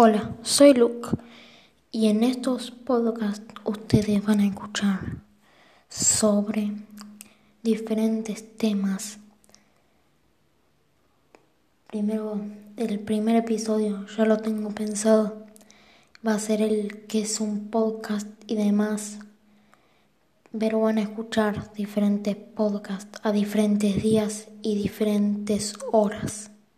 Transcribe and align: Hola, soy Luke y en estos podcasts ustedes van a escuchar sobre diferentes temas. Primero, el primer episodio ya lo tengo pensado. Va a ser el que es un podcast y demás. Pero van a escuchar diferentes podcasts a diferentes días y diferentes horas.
Hola, 0.00 0.32
soy 0.42 0.74
Luke 0.74 1.08
y 1.90 2.06
en 2.06 2.22
estos 2.22 2.70
podcasts 2.70 3.52
ustedes 3.64 4.24
van 4.24 4.38
a 4.38 4.46
escuchar 4.46 5.00
sobre 5.88 6.70
diferentes 7.64 8.56
temas. 8.56 9.18
Primero, 11.88 12.40
el 12.76 13.00
primer 13.00 13.34
episodio 13.34 14.06
ya 14.16 14.24
lo 14.24 14.36
tengo 14.36 14.70
pensado. 14.70 15.44
Va 16.24 16.34
a 16.34 16.38
ser 16.38 16.62
el 16.62 17.04
que 17.08 17.22
es 17.22 17.40
un 17.40 17.68
podcast 17.68 18.28
y 18.46 18.54
demás. 18.54 19.18
Pero 20.56 20.78
van 20.78 20.98
a 20.98 21.02
escuchar 21.02 21.72
diferentes 21.72 22.36
podcasts 22.36 23.18
a 23.24 23.32
diferentes 23.32 24.00
días 24.00 24.46
y 24.62 24.76
diferentes 24.76 25.74
horas. 25.90 26.52